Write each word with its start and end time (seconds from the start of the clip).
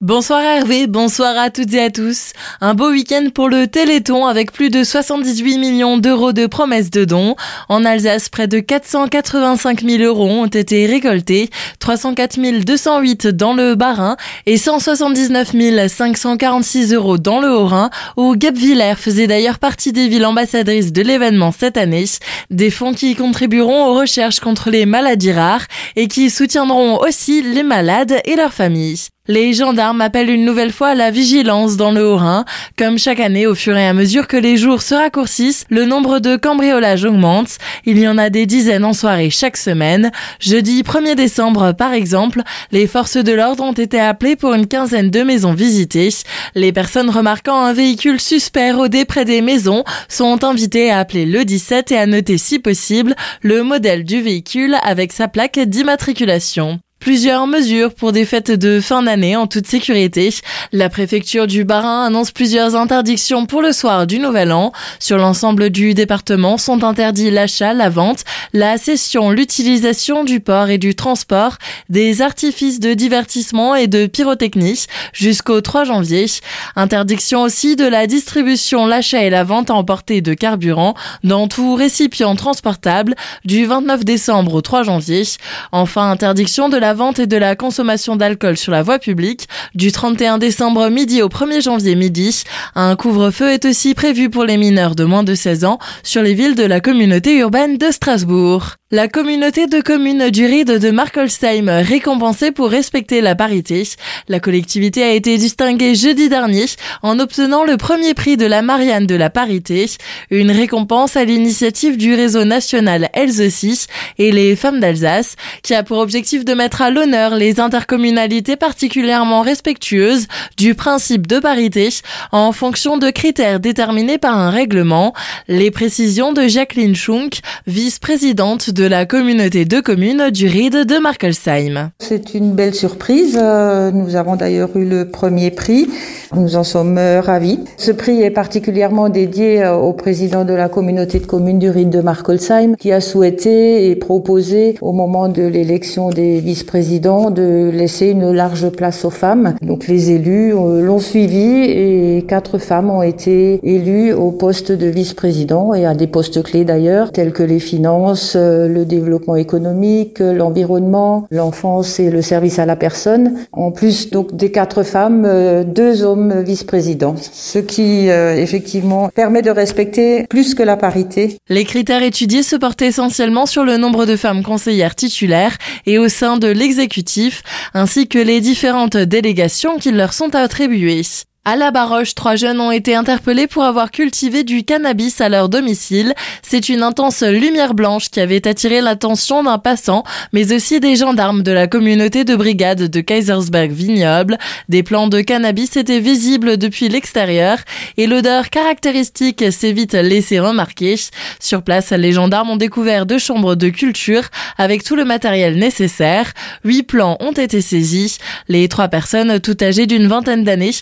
Bonsoir 0.00 0.42
Hervé, 0.42 0.86
bonsoir 0.86 1.36
à 1.36 1.50
toutes 1.50 1.74
et 1.74 1.82
à 1.82 1.90
tous. 1.90 2.32
Un 2.60 2.74
beau 2.74 2.92
week-end 2.92 3.30
pour 3.34 3.48
le 3.48 3.66
Téléthon 3.66 4.26
avec 4.26 4.52
plus 4.52 4.70
de 4.70 4.84
78 4.84 5.58
millions 5.58 5.98
d'euros 5.98 6.32
de 6.32 6.46
promesses 6.46 6.90
de 6.90 7.04
dons. 7.04 7.34
En 7.68 7.84
Alsace, 7.84 8.28
près 8.28 8.46
de 8.46 8.60
485 8.60 9.82
000 9.82 10.04
euros 10.04 10.28
ont 10.28 10.46
été 10.46 10.86
récoltés, 10.86 11.50
304 11.80 12.64
208 12.64 13.26
dans 13.26 13.54
le 13.54 13.74
Bas-Rhin 13.74 14.16
et 14.46 14.56
179 14.56 15.88
546 15.88 16.94
euros 16.94 17.18
dans 17.18 17.40
le 17.40 17.50
Haut-Rhin, 17.50 17.90
où 18.16 18.36
Gapvillers 18.36 18.94
faisait 18.94 19.26
d'ailleurs 19.26 19.58
partie 19.58 19.90
des 19.90 20.06
villes 20.06 20.26
ambassadrices 20.26 20.92
de 20.92 21.02
l'événement 21.02 21.50
cette 21.50 21.76
année. 21.76 22.04
Des 22.50 22.70
fonds 22.70 22.94
qui 22.94 23.16
contribueront 23.16 23.86
aux 23.86 23.94
recherches 23.94 24.38
contre 24.38 24.70
les 24.70 24.86
maladies 24.86 25.32
rares 25.32 25.66
et 25.96 26.06
qui 26.06 26.30
soutiendront 26.30 26.98
aussi 26.98 27.42
les 27.42 27.64
malades 27.64 28.20
et 28.24 28.36
leurs 28.36 28.54
familles. 28.54 29.08
Les 29.30 29.52
gendarmes 29.52 30.00
appellent 30.00 30.30
une 30.30 30.46
nouvelle 30.46 30.72
fois 30.72 30.88
à 30.88 30.94
la 30.94 31.10
vigilance 31.10 31.76
dans 31.76 31.90
le 31.90 32.02
Haut-Rhin. 32.02 32.46
Comme 32.78 32.98
chaque 32.98 33.20
année, 33.20 33.46
au 33.46 33.54
fur 33.54 33.76
et 33.76 33.86
à 33.86 33.92
mesure 33.92 34.26
que 34.26 34.38
les 34.38 34.56
jours 34.56 34.80
se 34.80 34.94
raccourcissent, 34.94 35.66
le 35.68 35.84
nombre 35.84 36.18
de 36.18 36.36
cambriolages 36.36 37.04
augmente. 37.04 37.58
Il 37.84 37.98
y 37.98 38.08
en 38.08 38.16
a 38.16 38.30
des 38.30 38.46
dizaines 38.46 38.86
en 38.86 38.94
soirée 38.94 39.28
chaque 39.28 39.58
semaine. 39.58 40.10
Jeudi 40.40 40.82
1er 40.82 41.14
décembre, 41.14 41.72
par 41.72 41.92
exemple, 41.92 42.40
les 42.72 42.86
forces 42.86 43.18
de 43.18 43.32
l'ordre 43.32 43.64
ont 43.64 43.72
été 43.72 44.00
appelées 44.00 44.34
pour 44.34 44.54
une 44.54 44.66
quinzaine 44.66 45.10
de 45.10 45.22
maisons 45.22 45.52
visitées. 45.52 46.08
Les 46.54 46.72
personnes 46.72 47.10
remarquant 47.10 47.60
un 47.60 47.74
véhicule 47.74 48.22
suspect 48.22 48.72
rôdé 48.72 49.04
près 49.04 49.26
des 49.26 49.42
maisons 49.42 49.84
sont 50.08 50.42
invitées 50.42 50.90
à 50.90 51.00
appeler 51.00 51.26
le 51.26 51.44
17 51.44 51.92
et 51.92 51.98
à 51.98 52.06
noter 52.06 52.38
si 52.38 52.60
possible 52.60 53.14
le 53.42 53.62
modèle 53.62 54.04
du 54.04 54.22
véhicule 54.22 54.76
avec 54.82 55.12
sa 55.12 55.28
plaque 55.28 55.58
d'immatriculation. 55.58 56.80
Plusieurs 57.00 57.46
mesures 57.46 57.94
pour 57.94 58.10
des 58.10 58.24
fêtes 58.24 58.50
de 58.50 58.80
fin 58.80 59.04
d'année 59.04 59.36
en 59.36 59.46
toute 59.46 59.68
sécurité. 59.68 60.34
La 60.72 60.88
préfecture 60.88 61.46
du 61.46 61.64
Bas-Rhin 61.64 62.04
annonce 62.04 62.32
plusieurs 62.32 62.74
interdictions 62.74 63.46
pour 63.46 63.62
le 63.62 63.70
soir 63.70 64.06
du 64.06 64.18
Nouvel 64.18 64.50
An. 64.50 64.72
Sur 64.98 65.16
l'ensemble 65.16 65.70
du 65.70 65.94
département 65.94 66.58
sont 66.58 66.82
interdits 66.82 67.30
l'achat, 67.30 67.72
la 67.72 67.88
vente, 67.88 68.24
la 68.52 68.78
cession, 68.78 69.30
l'utilisation 69.30 70.24
du 70.24 70.40
port 70.40 70.70
et 70.70 70.78
du 70.78 70.96
transport 70.96 71.56
des 71.88 72.20
artifices 72.20 72.80
de 72.80 72.94
divertissement 72.94 73.76
et 73.76 73.86
de 73.86 74.06
pyrotechnie 74.06 74.86
jusqu'au 75.12 75.60
3 75.60 75.84
janvier. 75.84 76.26
Interdiction 76.74 77.42
aussi 77.42 77.76
de 77.76 77.86
la 77.86 78.08
distribution, 78.08 78.86
l'achat 78.86 79.22
et 79.22 79.30
la 79.30 79.44
vente 79.44 79.70
à 79.70 79.74
emporter 79.74 80.20
de 80.20 80.34
carburant 80.34 80.94
dans 81.22 81.46
tout 81.46 81.76
récipient 81.76 82.34
transportable 82.34 83.14
du 83.44 83.66
29 83.66 84.04
décembre 84.04 84.54
au 84.54 84.62
3 84.62 84.82
janvier. 84.82 85.22
Enfin, 85.70 86.10
interdiction 86.10 86.68
de 86.68 86.76
la 86.76 86.87
la 86.88 86.94
vente 86.94 87.18
et 87.18 87.26
de 87.26 87.36
la 87.36 87.54
consommation 87.54 88.16
d'alcool 88.16 88.56
sur 88.56 88.72
la 88.72 88.82
voie 88.82 88.98
publique 88.98 89.46
du 89.74 89.92
31 89.92 90.38
décembre 90.38 90.88
midi 90.88 91.20
au 91.20 91.28
1er 91.28 91.60
janvier 91.60 91.96
midi. 91.96 92.44
Un 92.74 92.96
couvre-feu 92.96 93.50
est 93.50 93.66
aussi 93.66 93.92
prévu 93.92 94.30
pour 94.30 94.44
les 94.44 94.56
mineurs 94.56 94.94
de 94.94 95.04
moins 95.04 95.22
de 95.22 95.34
16 95.34 95.66
ans 95.66 95.78
sur 96.02 96.22
les 96.22 96.32
villes 96.32 96.54
de 96.54 96.64
la 96.64 96.80
communauté 96.80 97.36
urbaine 97.36 97.76
de 97.76 97.90
Strasbourg. 97.90 98.77
La 98.90 99.06
communauté 99.06 99.66
de 99.66 99.82
communes 99.82 100.30
du 100.30 100.46
Ride 100.46 100.78
de 100.78 100.90
Markolsheim 100.90 101.68
récompensée 101.68 102.52
pour 102.52 102.70
respecter 102.70 103.20
la 103.20 103.34
parité. 103.34 103.86
La 104.28 104.40
collectivité 104.40 105.02
a 105.02 105.12
été 105.12 105.36
distinguée 105.36 105.94
jeudi 105.94 106.30
dernier 106.30 106.64
en 107.02 107.18
obtenant 107.18 107.64
le 107.64 107.76
premier 107.76 108.14
prix 108.14 108.38
de 108.38 108.46
la 108.46 108.62
Marianne 108.62 109.06
de 109.06 109.14
la 109.14 109.28
parité, 109.28 109.90
une 110.30 110.50
récompense 110.50 111.18
à 111.18 111.26
l'initiative 111.26 111.98
du 111.98 112.14
réseau 112.14 112.44
national 112.44 113.10
aussi 113.40 113.88
et 114.16 114.32
les 114.32 114.56
femmes 114.56 114.80
d'Alsace, 114.80 115.36
qui 115.62 115.74
a 115.74 115.82
pour 115.82 115.98
objectif 115.98 116.46
de 116.46 116.54
mettre 116.54 116.80
à 116.80 116.88
l'honneur 116.88 117.34
les 117.34 117.60
intercommunalités 117.60 118.56
particulièrement 118.56 119.42
respectueuses 119.42 120.28
du 120.56 120.74
principe 120.74 121.26
de 121.26 121.40
parité 121.40 121.90
en 122.32 122.52
fonction 122.52 122.96
de 122.96 123.10
critères 123.10 123.60
déterminés 123.60 124.16
par 124.16 124.38
un 124.38 124.48
règlement. 124.48 125.12
Les 125.46 125.70
précisions 125.70 126.32
de 126.32 126.48
Jacqueline 126.48 126.96
Schunk, 126.96 127.40
vice-présidente 127.66 128.70
de 128.78 128.84
la 128.84 129.06
communauté 129.06 129.64
de 129.64 129.80
communes 129.80 130.30
du 130.30 130.46
Ride 130.46 130.86
de 130.86 130.98
Markelsheim. 130.98 131.90
C'est 131.98 132.34
une 132.34 132.52
belle 132.52 132.76
surprise. 132.76 133.36
Euh, 133.36 133.90
nous 133.90 134.14
avons 134.14 134.36
d'ailleurs 134.36 134.70
eu 134.76 134.84
le 134.84 135.04
premier 135.04 135.50
prix. 135.50 135.88
Nous 136.36 136.54
en 136.54 136.62
sommes 136.62 136.96
euh, 136.96 137.20
ravis. 137.20 137.58
Ce 137.76 137.90
prix 137.90 138.22
est 138.22 138.30
particulièrement 138.30 139.08
dédié 139.08 139.64
euh, 139.64 139.74
au 139.74 139.92
président 139.94 140.44
de 140.44 140.52
la 140.52 140.68
communauté 140.68 141.18
de 141.18 141.26
communes 141.26 141.58
du 141.58 141.70
Ride 141.70 141.90
de 141.90 142.00
Markelsheim 142.00 142.76
qui 142.76 142.92
a 142.92 143.00
souhaité 143.00 143.90
et 143.90 143.96
proposé 143.96 144.76
au 144.80 144.92
moment 144.92 145.28
de 145.28 145.42
l'élection 145.42 146.10
des 146.10 146.38
vice-présidents 146.38 147.32
de 147.32 147.70
laisser 147.72 148.10
une 148.10 148.30
large 148.30 148.68
place 148.68 149.04
aux 149.04 149.10
femmes. 149.10 149.54
Donc 149.60 149.88
les 149.88 150.12
élus 150.12 150.52
l'ont 150.52 151.00
suivi 151.00 151.64
et 151.64 152.24
quatre 152.28 152.58
femmes 152.58 152.90
ont 152.90 153.02
été 153.02 153.58
élues 153.64 154.12
au 154.12 154.30
poste 154.30 154.70
de 154.70 154.86
vice-président 154.86 155.74
et 155.74 155.84
à 155.84 155.94
des 155.94 156.06
postes 156.06 156.42
clés 156.44 156.64
d'ailleurs 156.64 157.10
tels 157.10 157.32
que 157.32 157.42
les 157.42 157.60
finances, 157.60 158.36
le 158.68 158.84
développement 158.84 159.36
économique, 159.36 160.20
l'environnement, 160.20 161.26
l'enfance 161.30 161.98
et 162.00 162.10
le 162.10 162.22
service 162.22 162.58
à 162.58 162.66
la 162.66 162.76
personne. 162.76 163.38
En 163.52 163.70
plus 163.70 164.10
donc 164.10 164.36
des 164.36 164.50
quatre 164.50 164.82
femmes, 164.82 165.24
euh, 165.26 165.64
deux 165.64 166.02
hommes 166.02 166.42
vice-présidents, 166.42 167.16
ce 167.18 167.58
qui 167.58 168.10
euh, 168.10 168.34
effectivement 168.36 169.08
permet 169.08 169.42
de 169.42 169.50
respecter 169.50 170.26
plus 170.28 170.54
que 170.54 170.62
la 170.62 170.76
parité. 170.76 171.38
Les 171.48 171.64
critères 171.64 172.02
étudiés 172.02 172.42
se 172.42 172.56
portent 172.56 172.82
essentiellement 172.82 173.46
sur 173.46 173.64
le 173.64 173.76
nombre 173.76 174.06
de 174.06 174.16
femmes 174.16 174.42
conseillères 174.42 174.94
titulaires 174.94 175.56
et 175.86 175.98
au 175.98 176.08
sein 176.08 176.36
de 176.36 176.48
l'exécutif, 176.48 177.42
ainsi 177.74 178.08
que 178.08 178.18
les 178.18 178.40
différentes 178.40 178.96
délégations 178.96 179.78
qui 179.78 179.92
leur 179.92 180.12
sont 180.12 180.34
attribuées. 180.34 181.02
À 181.44 181.56
la 181.56 181.70
Baroche, 181.70 182.14
trois 182.14 182.36
jeunes 182.36 182.60
ont 182.60 182.70
été 182.70 182.94
interpellés 182.94 183.46
pour 183.46 183.64
avoir 183.64 183.90
cultivé 183.90 184.44
du 184.44 184.64
cannabis 184.64 185.22
à 185.22 185.30
leur 185.30 185.48
domicile. 185.48 186.12
C'est 186.42 186.68
une 186.68 186.82
intense 186.82 187.22
lumière 187.22 187.72
blanche 187.72 188.10
qui 188.10 188.20
avait 188.20 188.46
attiré 188.46 188.82
l'attention 188.82 189.42
d'un 189.42 189.56
passant, 189.56 190.04
mais 190.34 190.52
aussi 190.52 190.78
des 190.78 190.96
gendarmes 190.96 191.42
de 191.42 191.50
la 191.50 191.66
communauté 191.66 192.24
de 192.24 192.36
brigade 192.36 192.90
de 192.90 193.00
Kaisersberg 193.00 193.70
Vignoble. 193.70 194.36
Des 194.68 194.82
plants 194.82 195.08
de 195.08 195.22
cannabis 195.22 195.78
étaient 195.78 196.00
visibles 196.00 196.58
depuis 196.58 196.90
l'extérieur 196.90 197.56
et 197.96 198.06
l'odeur 198.06 198.50
caractéristique 198.50 199.50
s'est 199.50 199.72
vite 199.72 199.94
laissée 199.94 200.40
remarquer. 200.40 200.96
Sur 201.40 201.62
place, 201.62 201.92
les 201.92 202.12
gendarmes 202.12 202.50
ont 202.50 202.56
découvert 202.56 203.06
deux 203.06 203.18
chambres 203.18 203.54
de 203.54 203.70
culture 203.70 204.24
avec 204.58 204.84
tout 204.84 204.96
le 204.96 205.06
matériel 205.06 205.56
nécessaire. 205.56 206.34
Huit 206.64 206.82
plants 206.82 207.16
ont 207.20 207.32
été 207.32 207.62
saisis. 207.62 208.18
Les 208.48 208.68
trois 208.68 208.88
personnes, 208.88 209.40
toutes 209.40 209.62
âgées 209.62 209.86
d'une 209.86 210.08
vingtaine 210.08 210.44
d'années, 210.44 210.74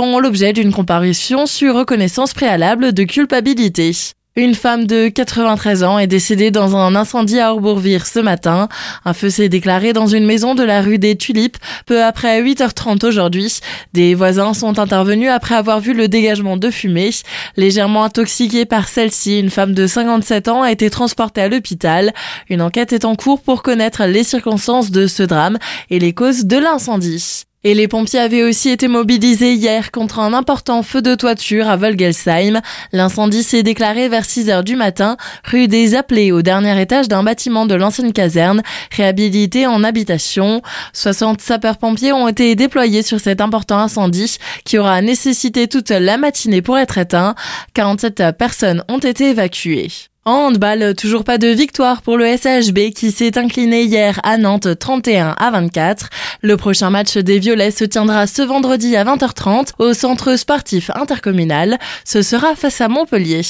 l'objet 0.00 0.52
d'une 0.52 0.72
comparution 0.72 1.46
sur 1.46 1.74
reconnaissance 1.74 2.32
préalable 2.32 2.92
de 2.92 3.04
culpabilité. 3.04 3.92
Une 4.36 4.54
femme 4.54 4.86
de 4.86 5.08
93 5.08 5.82
ans 5.82 5.98
est 5.98 6.06
décédée 6.06 6.50
dans 6.50 6.76
un 6.76 6.94
incendie 6.94 7.40
à 7.40 7.52
Orbourvire 7.52 8.06
ce 8.06 8.20
matin. 8.20 8.68
Un 9.04 9.12
feu 9.12 9.28
s'est 9.28 9.48
déclaré 9.48 9.92
dans 9.92 10.06
une 10.06 10.24
maison 10.24 10.54
de 10.54 10.62
la 10.62 10.80
rue 10.80 10.98
des 10.98 11.16
Tulipes 11.16 11.58
peu 11.84 12.02
après 12.02 12.40
8h30 12.40 13.04
aujourd'hui. 13.04 13.58
Des 13.92 14.14
voisins 14.14 14.54
sont 14.54 14.78
intervenus 14.78 15.30
après 15.30 15.56
avoir 15.56 15.80
vu 15.80 15.92
le 15.92 16.08
dégagement 16.08 16.56
de 16.56 16.70
fumée. 16.70 17.10
Légèrement 17.56 18.04
intoxiquée 18.04 18.64
par 18.64 18.88
celle-ci, 18.88 19.40
une 19.40 19.50
femme 19.50 19.74
de 19.74 19.86
57 19.86 20.48
ans 20.48 20.62
a 20.62 20.72
été 20.72 20.88
transportée 20.90 21.42
à 21.42 21.48
l'hôpital. 21.48 22.12
Une 22.48 22.62
enquête 22.62 22.92
est 22.92 23.04
en 23.04 23.16
cours 23.16 23.42
pour 23.42 23.62
connaître 23.62 24.04
les 24.04 24.24
circonstances 24.24 24.90
de 24.90 25.08
ce 25.08 25.24
drame 25.24 25.58
et 25.90 25.98
les 25.98 26.14
causes 26.14 26.46
de 26.46 26.56
l'incendie. 26.56 27.49
Et 27.62 27.74
les 27.74 27.88
pompiers 27.88 28.20
avaient 28.20 28.42
aussi 28.42 28.70
été 28.70 28.88
mobilisés 28.88 29.52
hier 29.52 29.90
contre 29.90 30.18
un 30.18 30.32
important 30.32 30.82
feu 30.82 31.02
de 31.02 31.14
toiture 31.14 31.68
à 31.68 31.76
Volgelsheim. 31.76 32.62
L'incendie 32.92 33.42
s'est 33.42 33.62
déclaré 33.62 34.08
vers 34.08 34.24
6 34.24 34.48
heures 34.48 34.64
du 34.64 34.76
matin, 34.76 35.18
rue 35.44 35.68
des 35.68 35.94
Appelés, 35.94 36.32
au 36.32 36.40
dernier 36.40 36.80
étage 36.80 37.06
d'un 37.06 37.22
bâtiment 37.22 37.66
de 37.66 37.74
l'ancienne 37.74 38.14
caserne, 38.14 38.62
réhabilité 38.96 39.66
en 39.66 39.84
habitation. 39.84 40.62
60 40.94 41.42
sapeurs-pompiers 41.42 42.14
ont 42.14 42.28
été 42.28 42.54
déployés 42.56 43.02
sur 43.02 43.20
cet 43.20 43.42
important 43.42 43.78
incendie 43.78 44.38
qui 44.64 44.78
aura 44.78 45.02
nécessité 45.02 45.68
toute 45.68 45.90
la 45.90 46.16
matinée 46.16 46.62
pour 46.62 46.78
être 46.78 46.96
éteint. 46.96 47.34
47 47.74 48.38
personnes 48.38 48.84
ont 48.88 48.98
été 48.98 49.30
évacuées. 49.30 50.09
Handball, 50.26 50.94
toujours 50.94 51.24
pas 51.24 51.38
de 51.38 51.48
victoire 51.48 52.02
pour 52.02 52.18
le 52.18 52.26
SHB 52.26 52.90
qui 52.94 53.10
s'est 53.10 53.38
incliné 53.38 53.84
hier 53.84 54.20
à 54.22 54.36
Nantes 54.36 54.78
31 54.78 55.34
à 55.38 55.50
24. 55.50 56.10
Le 56.42 56.58
prochain 56.58 56.90
match 56.90 57.16
des 57.16 57.38
Violets 57.38 57.70
se 57.70 57.84
tiendra 57.84 58.26
ce 58.26 58.42
vendredi 58.42 58.96
à 58.96 59.04
20h30 59.04 59.70
au 59.78 59.94
centre 59.94 60.36
sportif 60.36 60.90
intercommunal. 60.94 61.78
Ce 62.04 62.20
sera 62.20 62.54
face 62.54 62.82
à 62.82 62.88
Montpellier. 62.88 63.40